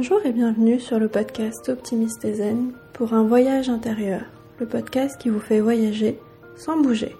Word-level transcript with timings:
Bonjour 0.00 0.24
et 0.24 0.32
bienvenue 0.32 0.80
sur 0.80 0.98
le 0.98 1.08
podcast 1.08 1.68
Optimiste 1.68 2.24
et 2.24 2.32
Zen 2.32 2.72
pour 2.94 3.12
un 3.12 3.22
voyage 3.22 3.68
intérieur, 3.68 4.22
le 4.58 4.64
podcast 4.64 5.20
qui 5.20 5.28
vous 5.28 5.40
fait 5.40 5.60
voyager 5.60 6.18
sans 6.56 6.80
bouger. 6.80 7.14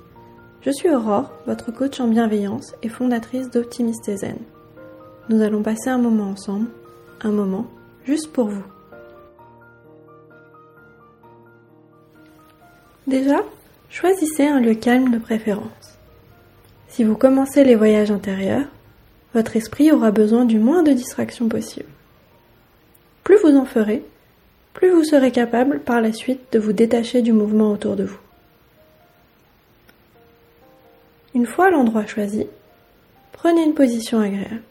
Je 0.62 0.71
suis 0.71 0.89
Aurore, 0.89 1.30
votre 1.47 1.73
coach 1.73 2.01
en 2.01 2.09
bienveillance 2.09 2.75
et 2.83 2.89
fondatrice 2.89 3.51
d'Optimiste 3.51 4.09
et 4.09 4.16
Zen. 4.16 4.39
Nous 5.29 5.43
allons 5.43 5.62
passer 5.62 5.91
un 5.91 5.98
moment 5.98 6.30
ensemble, 6.30 6.69
un 7.21 7.33
moment 7.33 7.66
juste 8.07 8.33
pour 8.33 8.47
vous. 8.47 8.65
Déjà, 13.06 13.42
choisissez 13.91 14.47
un 14.47 14.59
lieu 14.59 14.73
calme 14.73 15.11
de 15.11 15.19
préférence. 15.19 15.98
Si 16.89 17.05
vous 17.05 17.15
commencez 17.15 17.62
les 17.62 17.77
voyages 17.77 18.11
intérieurs, 18.11 18.69
votre 19.34 19.55
esprit 19.56 19.92
aura 19.92 20.12
besoin 20.12 20.47
du 20.47 20.59
moins 20.59 20.83
de 20.83 20.92
distractions 20.92 21.51
possible. 21.51 21.84
Plus 23.30 23.39
vous 23.43 23.57
en 23.57 23.65
ferez, 23.65 24.02
plus 24.75 24.91
vous 24.91 25.05
serez 25.05 25.30
capable 25.30 25.79
par 25.79 26.01
la 26.01 26.12
suite 26.12 26.52
de 26.52 26.59
vous 26.59 26.73
détacher 26.73 27.23
du 27.23 27.33
mouvement 27.33 27.70
autour 27.70 27.95
de 27.95 28.03
vous. 28.03 28.19
Une 31.37 31.47
fois 31.47 31.70
l'endroit 31.70 32.06
choisi, 32.06 32.48
prenez 33.30 33.62
une 33.62 33.75
position 33.75 34.19
agréable, 34.19 34.62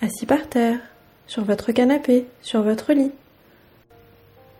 assis 0.00 0.26
par 0.26 0.48
terre, 0.48 0.78
sur 1.26 1.42
votre 1.42 1.72
canapé, 1.72 2.28
sur 2.40 2.62
votre 2.62 2.92
lit. 2.92 3.10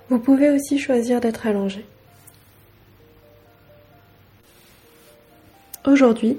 Vous 0.08 0.18
pouvez 0.18 0.50
aussi 0.50 0.80
choisir 0.80 1.20
d'être 1.20 1.46
allongé. 1.46 1.86
Aujourd'hui, 5.86 6.38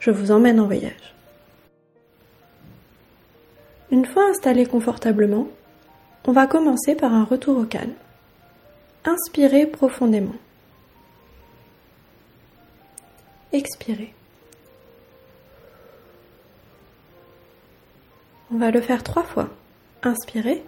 je 0.00 0.10
vous 0.10 0.32
emmène 0.32 0.58
en 0.58 0.66
voyage. 0.66 1.14
Une 3.92 4.04
fois 4.04 4.28
installé 4.28 4.66
confortablement, 4.66 5.46
on 6.26 6.32
va 6.32 6.46
commencer 6.46 6.94
par 6.94 7.12
un 7.14 7.24
retour 7.24 7.56
au 7.58 7.64
calme. 7.64 7.94
Inspirez 9.04 9.66
profondément. 9.66 10.34
Expirez. 13.52 14.12
On 18.50 18.58
va 18.58 18.70
le 18.70 18.80
faire 18.80 19.02
trois 19.02 19.22
fois. 19.22 19.48
Inspirez. 20.02 20.62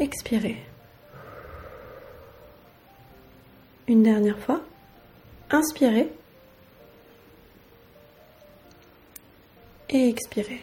Expirez. 0.00 0.56
Une 3.88 4.02
dernière 4.02 4.38
fois. 4.38 4.60
Inspirez. 5.50 6.10
Et 9.90 10.08
expirez. 10.08 10.62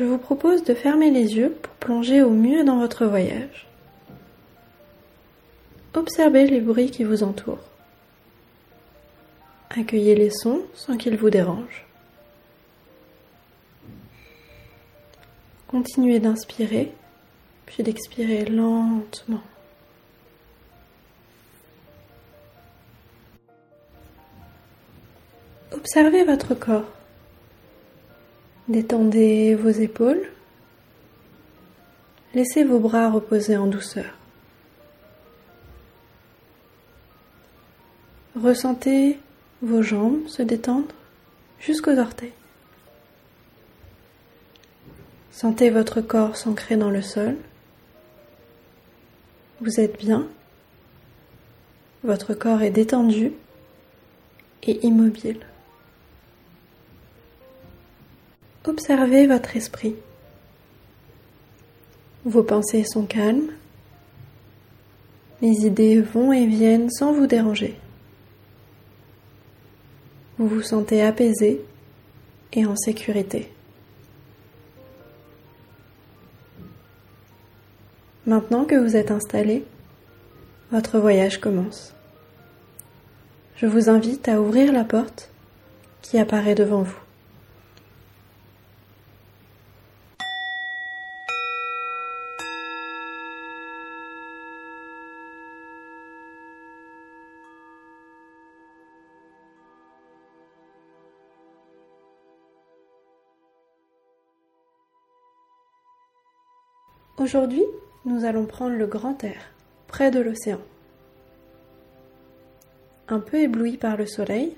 Je 0.00 0.06
vous 0.06 0.16
propose 0.16 0.64
de 0.64 0.72
fermer 0.72 1.10
les 1.10 1.36
yeux 1.36 1.50
pour 1.50 1.74
plonger 1.74 2.22
au 2.22 2.30
mieux 2.30 2.64
dans 2.64 2.78
votre 2.78 3.04
voyage. 3.04 3.68
Observez 5.92 6.46
les 6.46 6.62
bruits 6.62 6.90
qui 6.90 7.04
vous 7.04 7.22
entourent. 7.22 7.68
Accueillez 9.68 10.14
les 10.14 10.30
sons 10.30 10.62
sans 10.72 10.96
qu'ils 10.96 11.18
vous 11.18 11.28
dérangent. 11.28 11.84
Continuez 15.68 16.18
d'inspirer, 16.18 16.94
puis 17.66 17.82
d'expirer 17.82 18.46
lentement. 18.46 19.42
Observez 25.72 26.24
votre 26.24 26.54
corps. 26.54 26.99
Détendez 28.70 29.56
vos 29.56 29.70
épaules. 29.70 30.30
Laissez 32.34 32.62
vos 32.62 32.78
bras 32.78 33.10
reposer 33.10 33.56
en 33.56 33.66
douceur. 33.66 34.04
Ressentez 38.40 39.18
vos 39.60 39.82
jambes 39.82 40.24
se 40.28 40.42
détendre 40.42 40.94
jusqu'aux 41.58 41.98
orteils. 41.98 42.32
Sentez 45.32 45.70
votre 45.70 46.00
corps 46.00 46.36
s'ancrer 46.36 46.76
dans 46.76 46.90
le 46.90 47.02
sol. 47.02 47.36
Vous 49.60 49.80
êtes 49.80 49.98
bien. 49.98 50.28
Votre 52.04 52.34
corps 52.34 52.62
est 52.62 52.70
détendu 52.70 53.32
et 54.62 54.86
immobile. 54.86 55.40
Observez 58.66 59.26
votre 59.26 59.56
esprit. 59.56 59.96
Vos 62.26 62.42
pensées 62.42 62.84
sont 62.84 63.06
calmes. 63.06 63.50
Les 65.40 65.64
idées 65.64 66.02
vont 66.02 66.32
et 66.32 66.46
viennent 66.46 66.90
sans 66.90 67.14
vous 67.14 67.26
déranger. 67.26 67.74
Vous 70.36 70.46
vous 70.46 70.62
sentez 70.62 71.02
apaisé 71.02 71.62
et 72.52 72.66
en 72.66 72.76
sécurité. 72.76 73.50
Maintenant 78.26 78.66
que 78.66 78.74
vous 78.74 78.96
êtes 78.96 79.10
installé, 79.10 79.64
votre 80.70 80.98
voyage 80.98 81.40
commence. 81.40 81.94
Je 83.56 83.66
vous 83.66 83.88
invite 83.88 84.28
à 84.28 84.40
ouvrir 84.40 84.72
la 84.72 84.84
porte 84.84 85.30
qui 86.02 86.18
apparaît 86.18 86.54
devant 86.54 86.82
vous. 86.82 87.09
Aujourd'hui, 107.20 107.66
nous 108.06 108.24
allons 108.24 108.46
prendre 108.46 108.76
le 108.76 108.86
grand 108.86 109.22
air, 109.24 109.52
près 109.88 110.10
de 110.10 110.20
l'océan. 110.20 110.60
Un 113.08 113.20
peu 113.20 113.40
ébloui 113.40 113.76
par 113.76 113.98
le 113.98 114.06
soleil, 114.06 114.56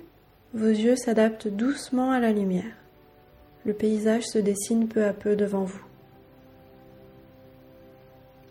vos 0.55 0.69
yeux 0.69 0.95
s'adaptent 0.95 1.49
doucement 1.49 2.13
à 2.13 2.21
la 2.21 2.31
lumière. 2.31 2.77
Le 3.67 3.73
paysage 3.73 4.29
se 4.29 4.39
dessine 4.39 4.87
peu 4.87 5.05
à 5.05 5.13
peu 5.13 5.35
devant 5.35 5.65
vous. 5.65 5.83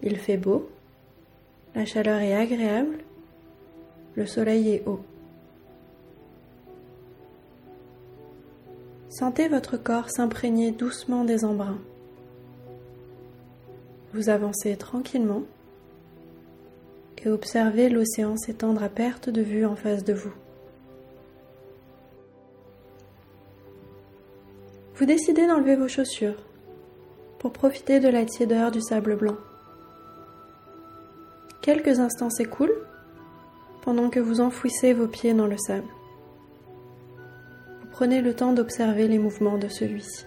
Il 0.04 0.18
fait 0.18 0.36
beau, 0.36 0.70
la 1.74 1.86
chaleur 1.86 2.20
est 2.20 2.36
agréable, 2.36 2.98
le 4.16 4.26
soleil 4.26 4.74
est 4.74 4.84
haut. 4.86 5.00
Sentez 9.08 9.48
votre 9.48 9.78
corps 9.78 10.10
s'imprégner 10.10 10.72
doucement 10.72 11.24
des 11.24 11.46
embruns. 11.46 11.80
Vous 14.14 14.30
avancez 14.30 14.76
tranquillement 14.76 15.44
et 17.24 17.30
observez 17.30 17.90
l'océan 17.90 18.36
s'étendre 18.36 18.84
à 18.84 18.90
perte 18.90 19.30
de 19.30 19.42
vue 19.42 19.66
en 19.66 19.76
face 19.76 20.04
de 20.04 20.14
vous. 20.14 20.34
Vous 24.96 25.06
décidez 25.06 25.48
d'enlever 25.48 25.76
vos 25.76 25.88
chaussures 25.88 26.38
pour 27.40 27.54
profiter 27.54 28.00
de 28.00 28.10
la 28.10 28.26
tiédeur 28.26 28.72
du 28.72 28.82
sable 28.82 29.16
blanc. 29.16 29.38
Quelques 31.62 32.00
instants 32.00 32.30
s'écoulent 32.30 32.86
pendant 33.82 34.10
que 34.10 34.20
vous 34.20 34.42
enfouissez 34.42 34.94
vos 34.94 35.08
pieds 35.08 35.34
dans 35.34 35.48
le 35.48 35.58
sable. 35.58 35.88
Vous 37.82 37.88
prenez 37.92 38.22
le 38.22 38.36
temps 38.36 38.54
d'observer 38.54 39.08
les 39.08 39.20
mouvements 39.20 39.58
de 39.58 39.68
celui-ci. 39.68 40.26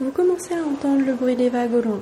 Vous 0.00 0.12
commencez 0.12 0.54
à 0.54 0.62
entendre 0.64 1.04
le 1.04 1.14
bruit 1.14 1.34
des 1.34 1.48
vagues 1.48 1.74
au 1.74 1.80
loin. 1.80 2.00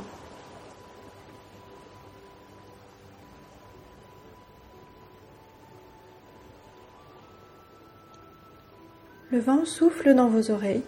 Le 9.30 9.40
vent 9.40 9.64
souffle 9.64 10.14
dans 10.14 10.28
vos 10.28 10.50
oreilles. 10.50 10.84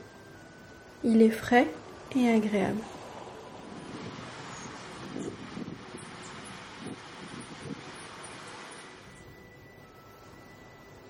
Il 1.02 1.22
est 1.22 1.30
frais 1.30 1.66
et 2.14 2.28
agréable. 2.30 2.80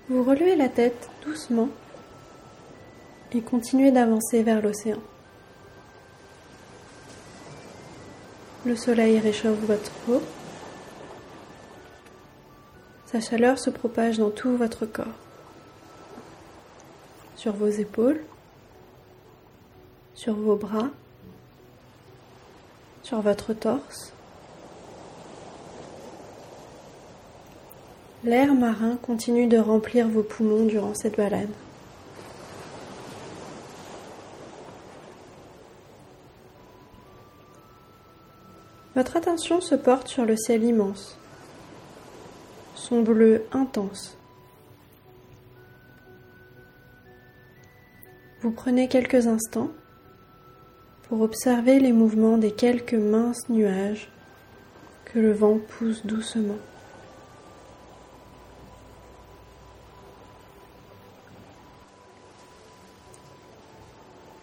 Vous 0.08 0.24
relevez 0.24 0.56
la 0.56 0.68
tête 0.68 1.10
doucement 1.24 1.68
et 3.32 3.42
continuez 3.42 3.90
d'avancer 3.90 4.42
vers 4.42 4.62
l'océan. 4.62 4.98
Le 8.68 8.76
soleil 8.76 9.18
réchauffe 9.18 9.58
votre 9.60 9.90
peau. 10.04 10.22
Sa 13.06 13.18
chaleur 13.18 13.58
se 13.58 13.70
propage 13.70 14.18
dans 14.18 14.28
tout 14.28 14.54
votre 14.58 14.84
corps, 14.84 15.06
sur 17.34 17.54
vos 17.54 17.68
épaules, 17.68 18.20
sur 20.14 20.34
vos 20.34 20.56
bras, 20.56 20.90
sur 23.02 23.22
votre 23.22 23.54
torse. 23.54 24.12
L'air 28.22 28.54
marin 28.54 28.98
continue 29.00 29.46
de 29.46 29.56
remplir 29.56 30.08
vos 30.08 30.22
poumons 30.22 30.66
durant 30.66 30.94
cette 30.94 31.16
balade. 31.16 31.48
Votre 38.98 39.20
se 39.38 39.74
porte 39.74 40.08
sur 40.08 40.24
le 40.24 40.36
ciel 40.36 40.64
immense, 40.64 41.16
son 42.74 43.02
bleu 43.02 43.44
intense. 43.52 44.16
Vous 48.40 48.50
prenez 48.50 48.88
quelques 48.88 49.26
instants 49.26 49.70
pour 51.08 51.20
observer 51.22 51.78
les 51.78 51.92
mouvements 51.92 52.36
des 52.36 52.52
quelques 52.52 52.94
minces 52.94 53.48
nuages 53.48 54.08
que 55.04 55.18
le 55.18 55.32
vent 55.32 55.58
pousse 55.58 56.04
doucement. 56.04 56.58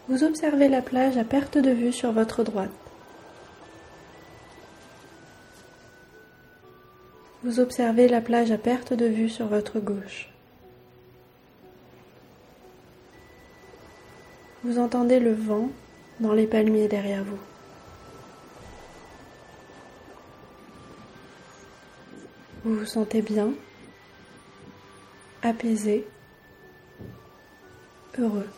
Vous 0.07 0.23
observez 0.23 0.69
la 0.69 0.81
plage 0.81 1.17
à 1.17 1.23
perte 1.23 1.57
de 1.57 1.71
vue 1.71 1.91
sur 1.91 2.11
votre 2.11 2.43
droite. 2.43 2.84
Vous 7.45 7.59
observez 7.59 8.07
la 8.07 8.21
plage 8.21 8.49
à 8.49 8.57
perte 8.57 8.93
de 8.93 9.05
vue 9.05 9.29
sur 9.29 9.45
votre 9.45 9.79
gauche. 9.79 10.29
Vous 14.63 14.79
entendez 14.79 15.19
le 15.19 15.35
vent 15.35 15.69
dans 16.19 16.33
les 16.33 16.47
palmiers 16.47 16.87
derrière 16.87 17.23
vous. 17.23 17.37
Vous 22.63 22.77
vous 22.77 22.85
sentez 22.87 23.21
bien, 23.21 23.51
apaisé, 25.43 26.07
heureux. 28.17 28.49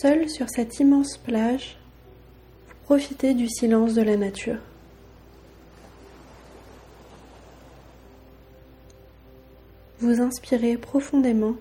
Seul 0.00 0.30
sur 0.30 0.48
cette 0.48 0.78
immense 0.78 1.16
plage, 1.16 1.76
vous 2.68 2.74
profitez 2.84 3.34
du 3.34 3.48
silence 3.48 3.94
de 3.94 4.02
la 4.02 4.16
nature. 4.16 4.60
Vous 9.98 10.20
inspirez 10.20 10.76
profondément. 10.76 11.56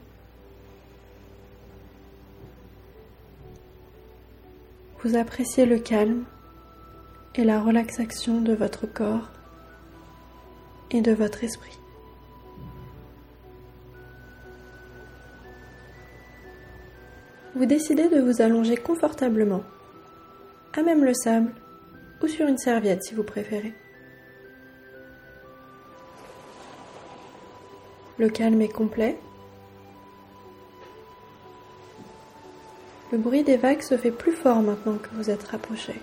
Vous 5.04 5.16
appréciez 5.16 5.66
le 5.66 5.80
calme 5.80 6.24
et 7.34 7.44
la 7.44 7.60
relaxation 7.60 8.42
de 8.42 8.54
votre 8.54 8.86
corps 8.86 9.32
et 10.92 11.02
de 11.02 11.12
votre 11.12 11.44
esprit. 11.44 11.80
Vous 17.58 17.66
décidez 17.66 18.08
de 18.08 18.20
vous 18.20 18.42
allonger 18.42 18.78
confortablement, 18.78 19.64
à 20.78 20.84
même 20.84 21.04
le 21.04 21.14
sable 21.16 21.52
ou 22.22 22.28
sur 22.28 22.48
une 22.48 22.58
serviette 22.58 23.04
si 23.04 23.16
vous 23.16 23.24
préférez. 23.24 23.74
Le 28.20 28.30
calme 28.30 28.62
est 28.62 28.68
complet. 28.68 29.18
Le 33.12 33.18
bruit 33.18 33.44
des 33.44 33.58
vagues 33.58 33.82
se 33.82 33.98
fait 33.98 34.12
plus 34.12 34.34
fort 34.34 34.62
maintenant 34.62 34.98
que 34.98 35.10
vous 35.14 35.30
êtes 35.32 35.44
rapproché. 35.44 35.96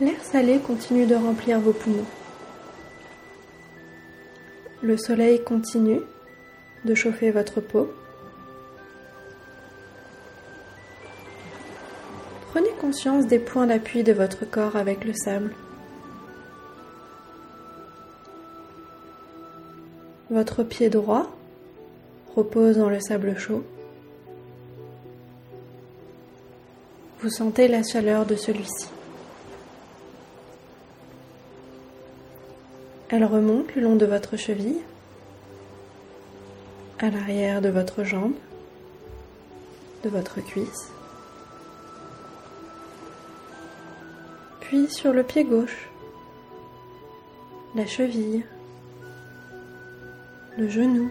L'air 0.00 0.22
salé 0.22 0.58
continue 0.58 1.04
de 1.04 1.14
remplir 1.14 1.60
vos 1.60 1.72
poumons. 1.72 2.06
Le 4.90 4.96
soleil 4.96 5.44
continue 5.44 6.00
de 6.84 6.96
chauffer 6.96 7.30
votre 7.30 7.60
peau. 7.60 7.92
Prenez 12.50 12.72
conscience 12.80 13.28
des 13.28 13.38
points 13.38 13.68
d'appui 13.68 14.02
de 14.02 14.12
votre 14.12 14.44
corps 14.44 14.74
avec 14.74 15.04
le 15.04 15.12
sable. 15.12 15.54
Votre 20.28 20.64
pied 20.64 20.90
droit 20.90 21.30
repose 22.34 22.76
dans 22.76 22.90
le 22.90 22.98
sable 22.98 23.38
chaud. 23.38 23.62
Vous 27.20 27.30
sentez 27.30 27.68
la 27.68 27.84
chaleur 27.84 28.26
de 28.26 28.34
celui-ci. 28.34 28.88
Elle 33.12 33.24
remonte 33.24 33.74
le 33.74 33.82
long 33.82 33.96
de 33.96 34.06
votre 34.06 34.36
cheville, 34.36 34.78
à 37.00 37.10
l'arrière 37.10 37.60
de 37.60 37.68
votre 37.68 38.04
jambe, 38.04 38.34
de 40.04 40.08
votre 40.08 40.40
cuisse, 40.40 40.92
puis 44.60 44.88
sur 44.88 45.12
le 45.12 45.24
pied 45.24 45.42
gauche, 45.42 45.88
la 47.74 47.84
cheville, 47.84 48.44
le 50.56 50.68
genou, 50.68 51.10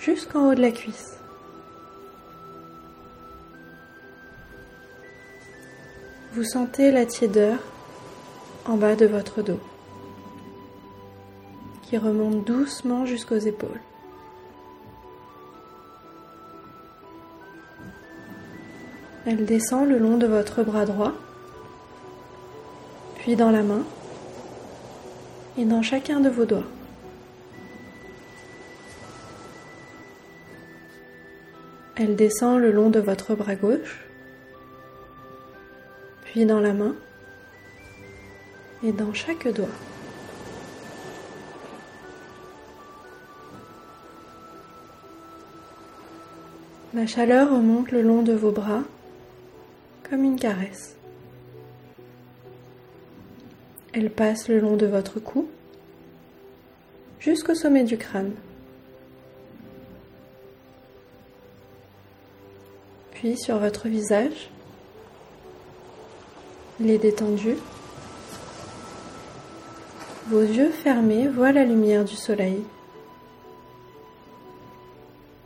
jusqu'en 0.00 0.48
haut 0.48 0.54
de 0.56 0.60
la 0.60 0.72
cuisse. 0.72 1.18
Vous 6.32 6.42
sentez 6.42 6.90
la 6.90 7.06
tiédeur 7.06 7.60
en 8.66 8.76
bas 8.76 8.94
de 8.94 9.06
votre 9.06 9.42
dos, 9.42 9.60
qui 11.82 11.98
remonte 11.98 12.44
doucement 12.44 13.06
jusqu'aux 13.06 13.38
épaules. 13.38 13.80
Elle 19.26 19.44
descend 19.46 19.88
le 19.88 19.98
long 19.98 20.16
de 20.16 20.26
votre 20.26 20.62
bras 20.62 20.84
droit, 20.84 21.12
puis 23.16 23.36
dans 23.36 23.50
la 23.50 23.62
main 23.62 23.84
et 25.56 25.64
dans 25.64 25.82
chacun 25.82 26.20
de 26.20 26.28
vos 26.28 26.44
doigts. 26.44 26.64
Elle 31.96 32.16
descend 32.16 32.58
le 32.60 32.72
long 32.72 32.90
de 32.90 32.98
votre 32.98 33.34
bras 33.34 33.54
gauche, 33.54 34.04
puis 36.24 36.46
dans 36.46 36.58
la 36.58 36.72
main 36.72 36.96
et 38.84 38.92
dans 38.92 39.12
chaque 39.12 39.48
doigt. 39.48 39.68
La 46.94 47.06
chaleur 47.06 47.50
remonte 47.50 47.90
le 47.90 48.02
long 48.02 48.22
de 48.22 48.34
vos 48.34 48.50
bras 48.50 48.82
comme 50.08 50.24
une 50.24 50.38
caresse. 50.38 50.94
Elle 53.94 54.10
passe 54.10 54.48
le 54.48 54.58
long 54.60 54.76
de 54.76 54.86
votre 54.86 55.20
cou 55.20 55.48
jusqu'au 57.18 57.54
sommet 57.54 57.84
du 57.84 57.96
crâne. 57.96 58.32
Puis 63.12 63.38
sur 63.38 63.58
votre 63.58 63.88
visage, 63.88 64.50
les 66.80 66.98
détendus, 66.98 67.56
vos 70.28 70.42
yeux 70.42 70.70
fermés 70.70 71.28
voient 71.28 71.52
la 71.52 71.64
lumière 71.64 72.04
du 72.04 72.16
soleil. 72.16 72.62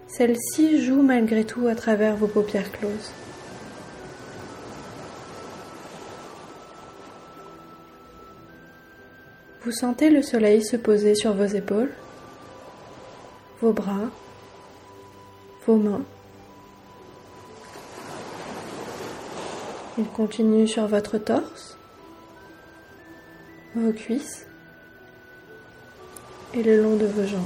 Celle-ci 0.07 0.85
joue 0.85 1.03
malgré 1.03 1.45
tout 1.45 1.67
à 1.67 1.75
travers 1.75 2.17
vos 2.17 2.27
paupières 2.27 2.71
closes. 2.73 3.11
Vous 9.63 9.73
sentez 9.73 10.11
le 10.11 10.23
soleil 10.23 10.65
se 10.65 10.77
poser 10.77 11.15
sur 11.15 11.35
vos 11.35 11.45
épaules, 11.45 11.91
vos 13.61 13.73
bras, 13.73 14.11
vos 15.67 15.77
mains. 15.77 16.05
Il 19.99 20.07
continue 20.07 20.69
sur 20.69 20.87
votre 20.87 21.19
torse, 21.19 21.77
vos 23.75 23.93
cuisses 23.93 24.47
et 26.55 26.63
le 26.63 26.83
long 26.83 26.97
de 26.97 27.07
vos 27.07 27.27
jambes. 27.27 27.43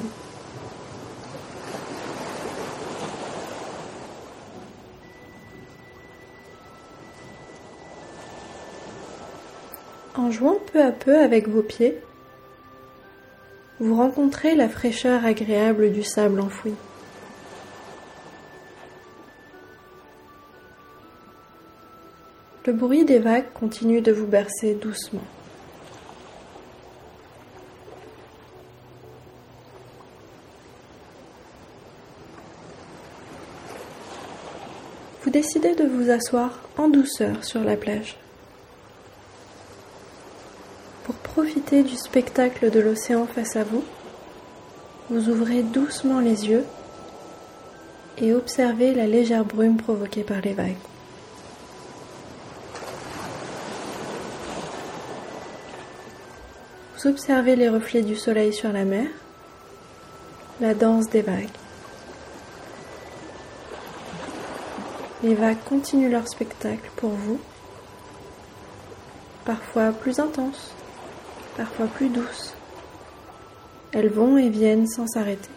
En 10.16 10.30
jouant 10.30 10.58
peu 10.72 10.82
à 10.82 10.92
peu 10.92 11.18
avec 11.18 11.48
vos 11.48 11.62
pieds, 11.62 11.98
vous 13.78 13.96
rencontrez 13.96 14.54
la 14.54 14.68
fraîcheur 14.68 15.24
agréable 15.24 15.90
du 15.90 16.02
sable 16.02 16.40
enfoui. 16.40 16.74
Le 22.66 22.74
bruit 22.74 23.04
des 23.04 23.18
vagues 23.18 23.50
continue 23.54 24.02
de 24.02 24.12
vous 24.12 24.26
bercer 24.26 24.74
doucement. 24.74 25.24
Vous 35.22 35.30
décidez 35.30 35.74
de 35.74 35.84
vous 35.84 36.10
asseoir 36.10 36.60
en 36.78 36.88
douceur 36.88 37.44
sur 37.44 37.62
la 37.62 37.76
plage. 37.76 38.16
Pour 41.04 41.14
profiter 41.14 41.82
du 41.82 41.94
spectacle 41.94 42.70
de 42.70 42.80
l'océan 42.80 43.26
face 43.26 43.54
à 43.56 43.64
vous, 43.64 43.84
vous 45.10 45.28
ouvrez 45.28 45.62
doucement 45.62 46.20
les 46.20 46.48
yeux 46.48 46.64
et 48.16 48.32
observez 48.32 48.94
la 48.94 49.06
légère 49.06 49.44
brume 49.44 49.76
provoquée 49.76 50.22
par 50.22 50.40
les 50.40 50.54
vagues. 50.54 50.76
Vous 56.96 57.10
observez 57.10 57.56
les 57.56 57.68
reflets 57.68 58.02
du 58.02 58.16
soleil 58.16 58.54
sur 58.54 58.72
la 58.72 58.84
mer, 58.84 59.06
la 60.62 60.72
danse 60.72 61.10
des 61.10 61.22
vagues. 61.22 61.48
Les 65.22 65.34
vagues 65.34 65.62
continuent 65.68 66.10
leur 66.10 66.26
spectacle 66.26 66.90
pour 66.96 67.10
vous, 67.10 67.38
parfois 69.44 69.92
plus 69.92 70.18
intenses, 70.18 70.72
parfois 71.58 71.86
plus 71.86 72.08
douces. 72.08 72.54
Elles 73.92 74.08
vont 74.08 74.38
et 74.38 74.48
viennent 74.48 74.86
sans 74.86 75.06
s'arrêter. 75.06 75.50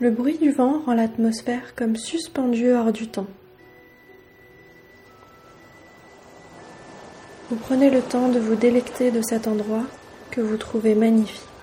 Le 0.00 0.10
bruit 0.10 0.36
du 0.36 0.52
vent 0.52 0.82
rend 0.84 0.92
l'atmosphère 0.92 1.74
comme 1.74 1.96
suspendue 1.96 2.72
hors 2.72 2.92
du 2.92 3.08
temps. 3.08 3.28
Vous 7.48 7.56
prenez 7.56 7.88
le 7.88 8.02
temps 8.02 8.28
de 8.28 8.38
vous 8.38 8.56
délecter 8.56 9.10
de 9.10 9.22
cet 9.22 9.46
endroit 9.46 9.84
que 10.30 10.42
vous 10.42 10.58
trouvez 10.58 10.94
magnifique. 10.94 11.55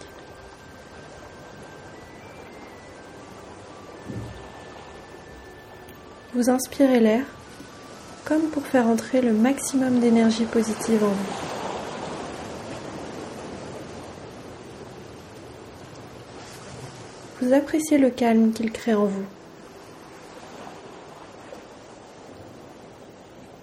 Vous 6.36 6.50
inspirez 6.50 7.00
l'air 7.00 7.26
comme 8.26 8.50
pour 8.50 8.66
faire 8.66 8.88
entrer 8.88 9.22
le 9.22 9.34
maximum 9.34 10.00
d'énergie 10.00 10.46
positive 10.46 11.04
en 11.04 11.10
vous. 11.10 11.34
Vous 17.42 17.54
appréciez 17.54 17.98
le 17.98 18.10
calme 18.10 18.52
qu'il 18.52 18.72
crée 18.72 18.94
en 18.94 19.06
vous. 19.06 19.26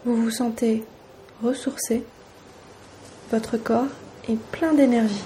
Vous 0.04 0.16
vous 0.16 0.30
sentez 0.30 0.84
ressourcé, 1.42 2.04
votre 3.30 3.56
corps 3.56 3.86
est 4.28 4.38
plein 4.50 4.74
d'énergie. 4.74 5.24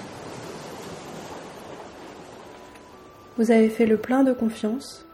Vous 3.36 3.50
avez 3.50 3.68
fait 3.68 3.86
le 3.86 3.96
plein 3.96 4.22
de 4.22 4.32
confiance. 4.32 5.04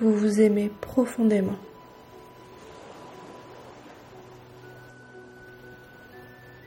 Vous 0.00 0.12
vous 0.12 0.40
aimez 0.40 0.70
profondément. 0.80 1.56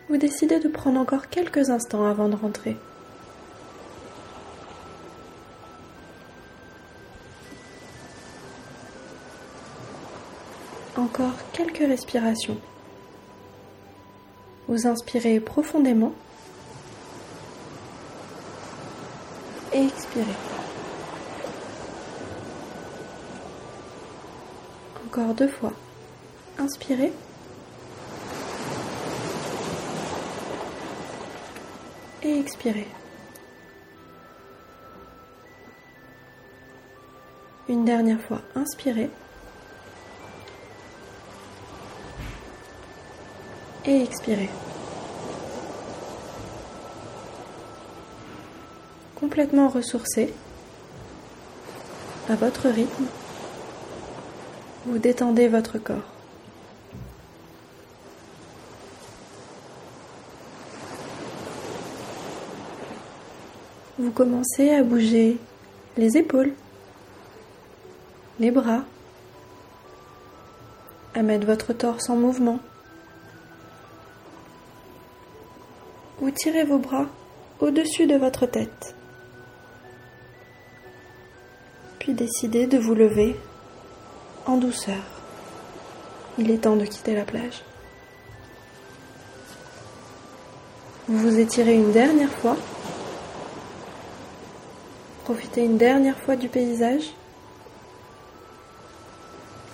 Vous 0.10 0.16
décidez 0.16 0.60
de 0.60 0.70
prendre 0.70 1.00
encore 1.00 1.28
quelques 1.28 1.70
instants 1.70 2.06
avant 2.06 2.30
de 2.30 2.36
rentrer. 2.36 2.78
Encore 10.96 11.36
quelques 11.52 11.80
respirations. 11.80 12.58
Vous 14.70 14.88
inspirez 14.88 15.42
profondément 15.42 16.14
et 19.74 19.86
expirez. 19.86 20.67
Encore 25.18 25.34
deux 25.34 25.48
fois. 25.48 25.74
Inspirez. 26.60 27.12
Et 32.22 32.40
expirez. 32.40 32.88
Une 37.68 37.84
dernière 37.84 38.22
fois, 38.22 38.42
inspirez. 38.56 39.10
et 43.88 44.04
expirez. 44.04 44.50
Complètement 49.16 49.70
ressourcé, 49.70 50.34
à 52.30 52.36
votre 52.36 52.68
rythme, 52.68 53.06
vous 54.88 54.98
détendez 54.98 55.48
votre 55.48 55.78
corps. 55.78 55.98
Vous 64.00 64.12
commencez 64.12 64.72
à 64.72 64.82
bouger 64.82 65.38
les 65.98 66.18
épaules, 66.18 66.54
les 68.40 68.50
bras, 68.50 68.84
à 71.14 71.22
mettre 71.22 71.46
votre 71.46 71.74
torse 71.74 72.10
en 72.10 72.16
mouvement. 72.16 72.60
vous 76.20 76.32
tirez 76.32 76.66
vos 76.66 76.78
bras 76.78 77.06
au-dessus 77.62 78.06
de 78.06 78.16
votre 78.16 78.46
tête. 78.46 78.96
Puis 82.00 82.14
décidez 82.14 82.68
de 82.68 82.78
vous 82.78 82.96
lever 82.96 83.36
en 84.48 84.58
douceur. 84.58 85.04
Il 86.38 86.52
est 86.52 86.60
temps 86.60 86.76
de 86.76 86.86
quitter 86.86 87.16
la 87.16 87.24
plage. 87.24 87.64
Vous 91.08 91.18
vous 91.18 91.40
étirez 91.40 91.74
une 91.74 91.92
dernière 91.92 92.32
fois. 92.32 92.58
Profitez 95.24 95.64
une 95.64 95.78
dernière 95.78 96.18
fois 96.18 96.36
du 96.36 96.50
paysage. 96.50 97.14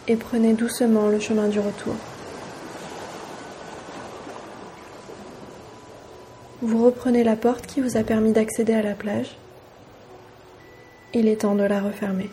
Et 0.08 0.16
prenez 0.16 0.54
doucement 0.54 1.08
le 1.08 1.20
chemin 1.20 1.48
du 1.48 1.60
retour. 1.60 1.96
Vous 6.62 6.86
reprenez 6.86 7.24
la 7.24 7.36
porte 7.36 7.68
qui 7.68 7.82
vous 7.82 7.98
a 7.98 8.04
permis 8.04 8.32
d'accéder 8.32 8.74
à 8.74 8.82
la 8.82 8.94
plage. 8.94 9.36
Il 11.14 11.28
est 11.28 11.42
temps 11.42 11.56
de 11.56 11.64
la 11.64 11.82
refermer. 11.82 12.30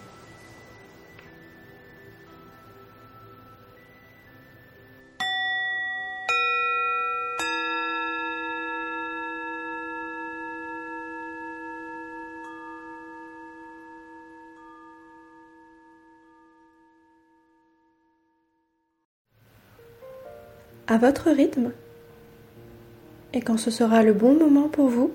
À 20.90 20.98
votre 20.98 21.30
rythme, 21.30 21.70
et 23.32 23.40
quand 23.40 23.56
ce 23.56 23.70
sera 23.70 24.02
le 24.02 24.12
bon 24.12 24.34
moment 24.34 24.68
pour 24.68 24.88
vous, 24.88 25.12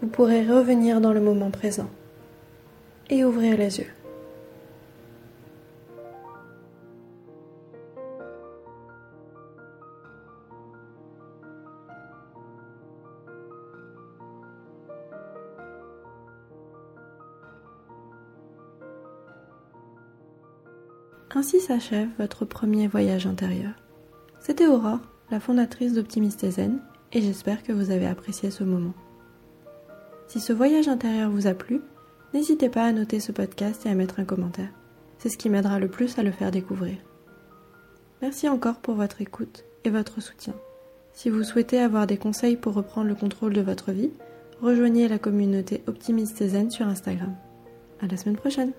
vous 0.00 0.08
pourrez 0.08 0.46
revenir 0.46 1.02
dans 1.02 1.12
le 1.12 1.20
moment 1.20 1.50
présent 1.50 1.90
et 3.10 3.22
ouvrir 3.22 3.58
les 3.58 3.80
yeux. 3.80 3.86
Ainsi 21.34 21.60
s'achève 21.60 22.08
votre 22.18 22.46
premier 22.46 22.88
voyage 22.88 23.26
intérieur. 23.26 23.74
C'était 24.48 24.66
Aurore, 24.66 25.00
la 25.30 25.40
fondatrice 25.40 25.92
d'Optimiste 25.92 26.48
Zen, 26.48 26.78
et 27.12 27.20
j'espère 27.20 27.62
que 27.62 27.70
vous 27.70 27.90
avez 27.90 28.06
apprécié 28.06 28.50
ce 28.50 28.64
moment. 28.64 28.94
Si 30.26 30.40
ce 30.40 30.54
voyage 30.54 30.88
intérieur 30.88 31.30
vous 31.30 31.46
a 31.46 31.52
plu, 31.52 31.82
n'hésitez 32.32 32.70
pas 32.70 32.86
à 32.86 32.92
noter 32.92 33.20
ce 33.20 33.30
podcast 33.30 33.84
et 33.84 33.90
à 33.90 33.94
mettre 33.94 34.20
un 34.20 34.24
commentaire. 34.24 34.70
C'est 35.18 35.28
ce 35.28 35.36
qui 35.36 35.50
m'aidera 35.50 35.78
le 35.78 35.88
plus 35.88 36.18
à 36.18 36.22
le 36.22 36.30
faire 36.30 36.50
découvrir. 36.50 36.96
Merci 38.22 38.48
encore 38.48 38.76
pour 38.76 38.94
votre 38.94 39.20
écoute 39.20 39.66
et 39.84 39.90
votre 39.90 40.22
soutien. 40.22 40.54
Si 41.12 41.28
vous 41.28 41.44
souhaitez 41.44 41.78
avoir 41.78 42.06
des 42.06 42.16
conseils 42.16 42.56
pour 42.56 42.72
reprendre 42.72 43.08
le 43.08 43.14
contrôle 43.14 43.52
de 43.52 43.60
votre 43.60 43.92
vie, 43.92 44.12
rejoignez 44.62 45.08
la 45.08 45.18
communauté 45.18 45.82
Optimiste 45.86 46.42
Zen 46.42 46.70
sur 46.70 46.86
Instagram. 46.86 47.36
À 48.00 48.06
la 48.06 48.16
semaine 48.16 48.36
prochaine! 48.36 48.72